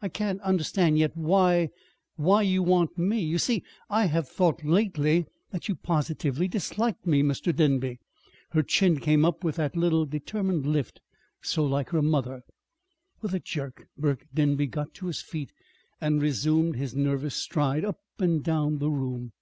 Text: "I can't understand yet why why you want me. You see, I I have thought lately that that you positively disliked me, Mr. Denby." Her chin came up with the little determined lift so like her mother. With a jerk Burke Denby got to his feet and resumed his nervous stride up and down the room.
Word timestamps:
"I 0.00 0.08
can't 0.08 0.40
understand 0.42 0.96
yet 0.96 1.16
why 1.16 1.70
why 2.14 2.42
you 2.42 2.62
want 2.62 2.96
me. 2.96 3.18
You 3.18 3.36
see, 3.36 3.64
I 3.90 4.02
I 4.02 4.06
have 4.06 4.28
thought 4.28 4.62
lately 4.62 5.22
that 5.22 5.32
that 5.50 5.68
you 5.68 5.74
positively 5.74 6.46
disliked 6.46 7.04
me, 7.04 7.24
Mr. 7.24 7.52
Denby." 7.52 7.98
Her 8.50 8.62
chin 8.62 9.00
came 9.00 9.24
up 9.24 9.42
with 9.42 9.56
the 9.56 9.68
little 9.74 10.06
determined 10.06 10.66
lift 10.66 11.00
so 11.42 11.64
like 11.66 11.88
her 11.90 12.00
mother. 12.00 12.42
With 13.20 13.34
a 13.34 13.40
jerk 13.40 13.88
Burke 13.98 14.26
Denby 14.32 14.68
got 14.68 14.94
to 14.94 15.06
his 15.08 15.20
feet 15.20 15.50
and 16.00 16.22
resumed 16.22 16.76
his 16.76 16.94
nervous 16.94 17.34
stride 17.34 17.84
up 17.84 17.98
and 18.20 18.44
down 18.44 18.78
the 18.78 18.90
room. 18.92 19.32